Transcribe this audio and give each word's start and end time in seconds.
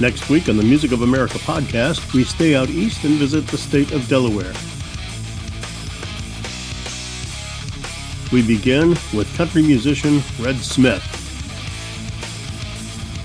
Next 0.00 0.30
week 0.30 0.48
on 0.48 0.56
the 0.56 0.62
Music 0.62 0.92
of 0.92 1.02
America 1.02 1.36
podcast, 1.40 2.14
we 2.14 2.24
stay 2.24 2.54
out 2.54 2.70
east 2.70 3.04
and 3.04 3.18
visit 3.18 3.46
the 3.48 3.58
state 3.58 3.92
of 3.92 4.08
Delaware. 4.08 4.54
We 8.32 8.40
begin 8.40 8.96
with 9.12 9.30
country 9.36 9.60
musician 9.60 10.22
Red 10.38 10.56
Smith. 10.56 11.04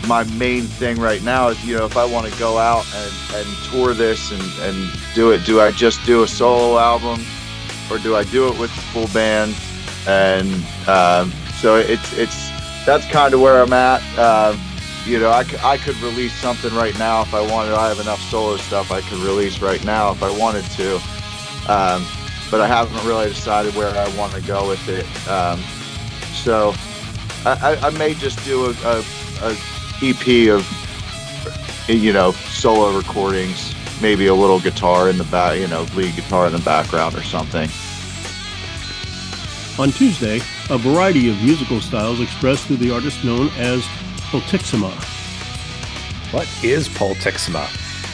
My 0.05 0.25
main 0.37 0.63
thing 0.63 0.99
right 0.99 1.23
now 1.23 1.47
is, 1.47 1.65
you 1.65 1.77
know, 1.77 1.85
if 1.85 1.95
I 1.95 2.03
want 2.03 2.29
to 2.29 2.37
go 2.37 2.57
out 2.57 2.85
and, 2.93 3.13
and 3.35 3.47
tour 3.71 3.93
this 3.93 4.33
and, 4.33 4.41
and 4.63 4.99
do 5.15 5.31
it, 5.31 5.45
do 5.45 5.61
I 5.61 5.71
just 5.71 6.05
do 6.05 6.23
a 6.23 6.27
solo 6.27 6.77
album 6.77 7.25
or 7.89 7.99
do 7.99 8.17
I 8.17 8.25
do 8.25 8.49
it 8.49 8.59
with 8.59 8.75
the 8.75 8.81
full 8.81 9.07
band? 9.13 9.55
And 10.09 10.53
um, 10.89 11.31
so 11.61 11.77
it's, 11.77 12.11
it's, 12.17 12.49
that's 12.85 13.09
kind 13.09 13.33
of 13.33 13.39
where 13.39 13.61
I'm 13.61 13.71
at. 13.71 14.01
Uh, 14.17 14.57
you 15.05 15.19
know, 15.19 15.29
I, 15.29 15.77
could 15.77 15.95
release 15.97 16.33
something 16.33 16.73
right 16.73 16.97
now 16.97 17.21
if 17.21 17.33
I 17.33 17.41
wanted. 17.51 17.73
I 17.73 17.89
have 17.89 17.99
enough 17.99 18.19
solo 18.21 18.57
stuff 18.57 18.91
I 18.91 19.01
could 19.01 19.19
release 19.19 19.61
right 19.61 19.83
now 19.85 20.11
if 20.11 20.23
I 20.23 20.35
wanted 20.37 20.65
to. 20.71 20.95
Um, 21.71 22.05
but 22.49 22.61
I 22.61 22.67
haven't 22.67 23.05
really 23.07 23.29
decided 23.29 23.75
where 23.75 23.89
I 23.89 24.07
want 24.15 24.33
to 24.33 24.41
go 24.41 24.67
with 24.67 24.87
it. 24.89 25.05
Um, 25.29 25.59
so 26.33 26.73
I, 27.45 27.77
I, 27.81 27.87
I 27.87 27.89
may 27.91 28.15
just 28.15 28.43
do 28.45 28.65
a, 28.65 28.69
a, 28.83 29.03
a 29.41 29.57
EP 30.01 30.49
of, 30.49 31.87
you 31.87 32.11
know, 32.11 32.31
solo 32.31 32.95
recordings, 32.97 33.75
maybe 34.01 34.27
a 34.27 34.35
little 34.35 34.59
guitar 34.59 35.09
in 35.09 35.17
the 35.17 35.23
back, 35.25 35.59
you 35.59 35.67
know, 35.67 35.85
lead 35.95 36.15
guitar 36.15 36.47
in 36.47 36.53
the 36.53 36.59
background 36.59 37.15
or 37.15 37.23
something. 37.23 37.69
On 39.77 39.91
Tuesday, 39.91 40.39
a 40.69 40.77
variety 40.77 41.29
of 41.29 41.35
musical 41.43 41.81
styles 41.81 42.21
expressed 42.21 42.65
through 42.65 42.77
the 42.77 42.91
artist 42.91 43.23
known 43.23 43.49
as 43.57 43.85
Pultixima. 44.31 44.91
What 46.33 46.47
is 46.63 46.89
Pultixima? 46.89 47.67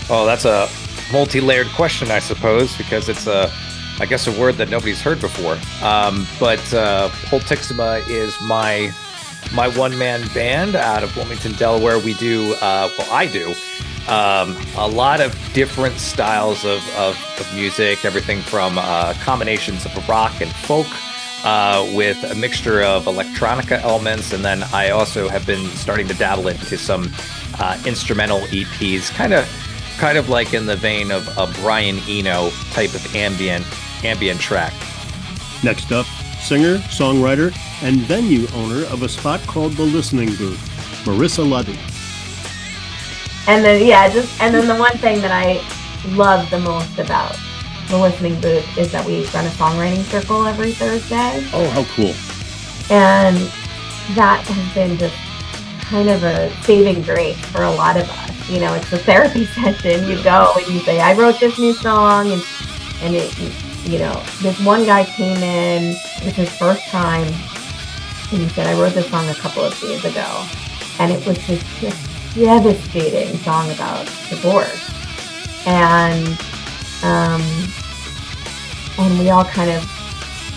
Oh, 0.10 0.26
that's 0.26 0.46
a 0.46 0.70
multi-layered 1.12 1.68
question, 1.70 2.12
I 2.12 2.20
suppose, 2.20 2.78
because 2.78 3.10
it's 3.10 3.28
a, 3.28 3.52
I 4.00 4.06
guess, 4.06 4.28
a 4.28 4.40
word 4.40 4.56
that 4.56 4.70
nobody's 4.70 5.02
heard 5.02 5.20
before. 5.20 5.58
Um, 5.82 6.28
but 6.40 6.60
uh, 6.74 7.10
Pultixima 7.30 8.08
is 8.08 8.36
my 8.42 8.92
my 9.54 9.68
one-man 9.70 10.28
band 10.34 10.76
out 10.76 11.04
of 11.04 11.16
Wilmington, 11.16 11.54
Delaware. 11.54 11.98
We 12.00 12.14
do, 12.14 12.54
uh, 12.62 12.90
well, 12.98 13.12
I 13.12 13.26
do, 13.26 13.56
um, 14.08 14.56
a 14.78 14.88
lot 14.88 15.20
of 15.20 15.36
different 15.54 15.96
styles 15.96 16.64
of, 16.64 16.88
of, 16.96 17.18
of 17.40 17.54
music, 17.56 18.06
everything 18.06 18.42
from 18.42 18.78
uh, 18.78 19.14
combinations 19.22 19.86
of 19.86 20.08
rock 20.08 20.42
and 20.42 20.52
folk 20.52 20.88
uh, 21.44 21.90
with 21.96 22.24
a 22.24 22.36
mixture 22.36 22.82
of 22.82 23.06
electronica 23.06 23.82
elements. 23.82 24.34
And 24.34 24.44
then 24.44 24.64
I 24.74 24.90
also 24.90 25.28
have 25.28 25.46
been 25.46 25.66
starting 25.70 26.08
to 26.08 26.14
dabble 26.14 26.48
into 26.48 26.78
some 26.78 27.12
uh, 27.60 27.82
instrumental 27.86 28.40
EPs, 28.42 29.14
kind 29.14 29.34
of 29.34 29.48
kind 29.98 30.18
of 30.18 30.30
like 30.30 30.54
in 30.54 30.66
the 30.66 30.76
vein 30.76 31.12
of 31.12 31.28
a 31.38 31.48
Brian 31.62 32.00
Eno 32.08 32.50
type 32.72 32.94
of 32.94 33.16
ambient 33.16 33.66
ambient 34.04 34.40
track. 34.40 34.74
Next 35.64 35.92
up, 35.92 36.06
singer, 36.42 36.78
songwriter, 36.90 37.54
and 37.84 37.98
venue 38.02 38.48
owner 38.56 38.86
of 38.88 39.04
a 39.04 39.10
spot 39.10 39.42
called 39.42 39.74
The 39.74 39.84
Listening 39.84 40.36
Booth, 40.36 40.60
Marissa 41.06 41.48
Levy. 41.48 41.78
And 43.48 43.64
then 43.66 43.86
yeah, 43.86 44.10
just 44.10 44.40
and 44.42 44.54
then 44.54 44.68
the 44.68 44.76
one 44.76 44.98
thing 44.98 45.22
that 45.22 45.32
I 45.32 45.62
love 46.16 46.50
the 46.50 46.60
most 46.60 46.98
about 47.00 47.36
the 47.92 47.98
listening 47.98 48.40
booth 48.42 48.78
is 48.78 48.92
that 48.92 49.06
we 49.06 49.26
run 49.28 49.46
a 49.46 49.50
songwriting 49.50 50.04
circle 50.04 50.46
every 50.46 50.72
Thursday. 50.72 51.46
Oh, 51.54 51.70
how 51.70 51.84
cool. 51.96 52.14
And 52.90 53.38
that 54.16 54.44
has 54.48 54.74
been 54.74 54.98
just 54.98 55.16
kind 55.82 56.10
of 56.10 56.24
a 56.24 56.50
saving 56.64 57.04
grace 57.04 57.40
for 57.48 57.64
a 57.64 57.72
lot 57.72 57.98
of 57.98 58.10
us. 58.10 58.50
You 58.50 58.60
know, 58.60 58.74
it's 58.74 58.92
a 58.92 58.98
therapy 58.98 59.46
session. 59.58 60.10
You 60.10 60.24
go 60.24 60.54
and 60.58 60.68
you 60.68 60.80
say, 60.80 61.00
I 61.00 61.14
wrote 61.14 61.40
this 61.40 61.60
new 61.60 61.74
song 61.74 62.32
and 62.32 62.44
and 63.02 63.16
it 63.16 63.38
you 63.84 63.98
know, 63.98 64.24
this 64.42 64.60
one 64.64 64.86
guy 64.86 65.04
came 65.04 65.38
in, 65.38 65.96
it 65.96 66.26
was 66.26 66.36
his 66.36 66.50
first 66.50 66.88
time, 66.90 67.26
and 68.32 68.42
he 68.42 68.48
said, 68.50 68.68
I 68.68 68.80
wrote 68.80 68.94
this 68.94 69.10
song 69.10 69.28
a 69.28 69.34
couple 69.34 69.64
of 69.64 69.78
days 69.80 70.06
ago. 70.06 70.48
And 71.00 71.12
it 71.12 71.26
was 71.26 71.36
this 71.48 71.64
just 71.80 72.36
devastating 72.36 73.36
song 73.40 73.72
about 73.72 74.06
divorce. 74.30 74.90
And 75.66 76.28
um, 77.04 77.42
and 79.02 79.20
we 79.20 79.30
all 79.30 79.44
kind 79.46 79.70
of, 79.72 79.82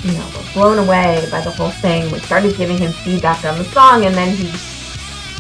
you 0.05 0.12
know, 0.12 0.27
were 0.37 0.53
blown 0.53 0.78
away 0.78 1.27
by 1.31 1.41
the 1.41 1.50
whole 1.50 1.71
thing. 1.71 2.10
We 2.10 2.19
started 2.21 2.56
giving 2.56 2.78
him 2.78 2.93
feedback 2.93 3.44
on 3.44 3.59
the 3.59 3.65
song, 3.65 4.05
and 4.05 4.15
then 4.15 4.37
he, 4.37 4.50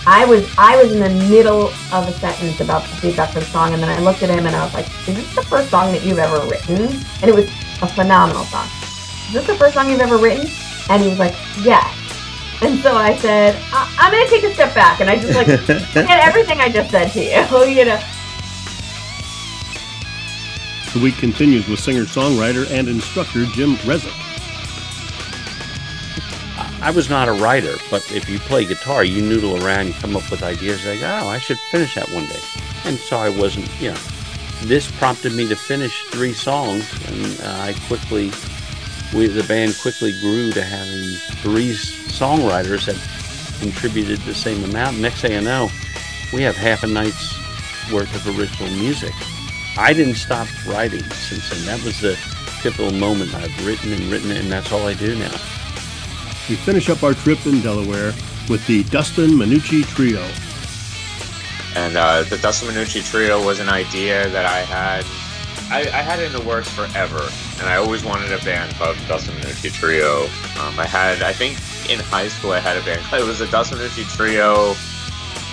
I 0.06 0.24
was, 0.24 0.48
I 0.58 0.80
was 0.82 0.92
in 0.92 1.00
the 1.00 1.10
middle 1.28 1.68
of 1.92 2.08
a 2.08 2.12
sentence 2.12 2.60
about 2.60 2.82
the 2.82 2.96
feedback 2.96 3.30
for 3.32 3.40
the 3.40 3.46
song, 3.46 3.72
and 3.74 3.82
then 3.82 3.88
I 3.90 4.00
looked 4.00 4.22
at 4.22 4.30
him 4.30 4.46
and 4.46 4.54
I 4.54 4.64
was 4.64 4.74
like, 4.74 4.86
"Is 5.08 5.14
this 5.16 5.34
the 5.34 5.42
first 5.42 5.70
song 5.70 5.92
that 5.92 6.02
you've 6.04 6.18
ever 6.18 6.40
written?" 6.46 6.82
And 7.22 7.24
it 7.24 7.34
was 7.34 7.46
a 7.82 7.88
phenomenal 7.88 8.44
song. 8.44 8.66
Is 9.28 9.32
this 9.34 9.46
the 9.46 9.54
first 9.54 9.74
song 9.74 9.88
you've 9.90 10.00
ever 10.00 10.18
written? 10.18 10.46
And 10.90 11.02
he 11.02 11.08
was 11.08 11.18
like, 11.18 11.34
"Yes." 11.62 11.88
And 12.60 12.78
so 12.80 12.94
I 12.94 13.16
said, 13.16 13.56
I- 13.72 13.88
"I'm 13.98 14.12
gonna 14.12 14.28
take 14.28 14.44
a 14.44 14.52
step 14.54 14.74
back," 14.74 15.00
and 15.00 15.08
I 15.10 15.16
just 15.18 15.34
like 15.34 15.46
did 15.66 16.08
everything 16.10 16.60
I 16.60 16.68
just 16.68 16.90
said 16.90 17.10
to 17.12 17.20
you, 17.22 17.64
you 17.78 17.84
know. 17.86 18.00
The 20.94 21.00
week 21.00 21.16
continues 21.16 21.66
with 21.66 21.80
singer, 21.80 22.04
songwriter, 22.04 22.70
and 22.70 22.88
instructor 22.88 23.46
Jim 23.46 23.74
Rezac. 23.78 24.14
I 26.80 26.92
was 26.92 27.10
not 27.10 27.28
a 27.28 27.32
writer, 27.32 27.74
but 27.90 28.08
if 28.12 28.30
you 28.30 28.38
play 28.38 28.64
guitar, 28.64 29.02
you 29.02 29.20
noodle 29.20 29.60
around, 29.64 29.88
you 29.88 29.92
come 29.94 30.16
up 30.16 30.30
with 30.30 30.44
ideas 30.44 30.86
like, 30.86 31.00
oh, 31.02 31.26
I 31.26 31.38
should 31.38 31.58
finish 31.72 31.96
that 31.96 32.08
one 32.10 32.26
day. 32.26 32.38
And 32.84 32.96
so 32.96 33.18
I 33.18 33.28
wasn't, 33.28 33.68
you 33.80 33.90
know, 33.90 33.98
this 34.62 34.88
prompted 34.92 35.32
me 35.32 35.48
to 35.48 35.56
finish 35.56 36.04
three 36.10 36.32
songs, 36.32 36.88
and 37.08 37.40
uh, 37.40 37.62
I 37.62 37.74
quickly, 37.88 38.30
we, 39.12 39.26
the 39.26 39.44
band 39.48 39.76
quickly 39.80 40.12
grew 40.20 40.52
to 40.52 40.62
having 40.62 41.16
three 41.42 41.72
songwriters 41.72 42.86
that 42.86 43.60
contributed 43.60 44.20
the 44.20 44.34
same 44.34 44.62
amount. 44.62 45.00
Next 45.00 45.22
thing 45.22 45.36
I 45.36 45.40
know, 45.40 45.70
we 46.32 46.42
have 46.42 46.54
half 46.54 46.84
a 46.84 46.86
night's 46.86 47.34
worth 47.90 48.14
of 48.14 48.38
original 48.38 48.70
music. 48.70 49.12
I 49.76 49.92
didn't 49.92 50.14
stop 50.14 50.46
writing 50.66 51.02
since 51.02 51.50
then. 51.50 51.64
That 51.66 51.84
was 51.84 52.00
the 52.00 52.16
pivotal 52.62 52.92
moment. 52.92 53.34
I've 53.34 53.66
written 53.66 53.92
and 53.92 54.02
written, 54.04 54.30
and 54.30 54.50
that's 54.50 54.70
all 54.72 54.86
I 54.86 54.94
do 54.94 55.18
now. 55.18 55.32
We 56.48 56.56
finish 56.56 56.88
up 56.88 57.02
our 57.02 57.14
trip 57.14 57.44
in 57.46 57.60
Delaware 57.60 58.12
with 58.48 58.64
the 58.66 58.84
Dustin 58.84 59.30
Manucci 59.30 59.84
Trio. 59.84 60.22
And 61.74 61.96
uh, 61.96 62.22
the 62.22 62.38
Dustin 62.38 62.68
Manucci 62.68 63.04
Trio 63.04 63.44
was 63.44 63.58
an 63.58 63.68
idea 63.68 64.28
that 64.28 64.46
I 64.46 64.60
had. 64.60 65.04
I, 65.70 65.80
I 65.80 66.02
had 66.02 66.20
it 66.20 66.26
in 66.26 66.32
the 66.32 66.46
works 66.46 66.68
forever, 66.68 67.28
and 67.58 67.68
I 67.68 67.76
always 67.76 68.04
wanted 68.04 68.30
a 68.30 68.38
band 68.44 68.72
called 68.74 68.96
Dustin 69.08 69.34
Manucci 69.36 69.72
Trio. 69.72 70.24
Um, 70.60 70.78
I 70.78 70.86
had, 70.86 71.22
I 71.22 71.32
think, 71.32 71.58
in 71.90 71.98
high 71.98 72.28
school, 72.28 72.52
I 72.52 72.60
had 72.60 72.76
a 72.76 72.84
band. 72.84 73.02
It 73.12 73.26
was 73.26 73.40
a 73.40 73.50
Dustin 73.50 73.78
Manucci 73.78 74.04
Trio, 74.14 74.76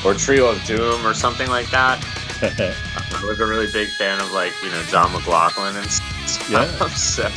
or 0.05 0.13
Trio 0.13 0.51
of 0.51 0.63
Doom, 0.65 1.07
or 1.07 1.15
something 1.15 1.49
like 1.49 1.71
that. 1.71 2.05
I 2.44 3.24
was 3.28 3.40
a 3.40 3.46
really 3.46 3.72
big 3.72 3.90
fan 3.90 4.19
of 4.19 4.31
like 4.31 4.53
you 4.63 4.69
know 4.72 4.81
John 4.84 5.12
McLaughlin 5.13 5.75
and 5.75 5.91
stuff. 5.91 6.50
Yeah. 6.50 6.88
So 6.97 7.29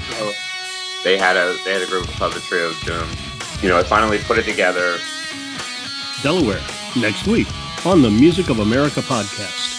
they 1.04 1.18
had 1.18 1.36
a 1.36 1.58
they 1.64 1.74
had 1.74 1.82
a 1.82 1.86
group 1.86 2.08
of 2.20 2.32
Trio 2.46 2.70
of 2.70 2.80
Doom. 2.80 3.08
You 3.62 3.68
know, 3.68 3.78
I 3.78 3.82
finally 3.82 4.18
put 4.18 4.38
it 4.38 4.44
together. 4.44 4.96
Delaware, 6.22 6.62
next 6.96 7.26
week 7.26 7.48
on 7.84 8.00
the 8.00 8.10
Music 8.10 8.48
of 8.48 8.60
America 8.60 9.00
podcast. 9.00 9.73